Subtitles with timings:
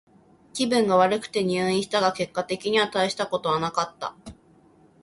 [0.55, 4.15] 気分が悪くて入院したが、結果的にはたいしたことはなかった。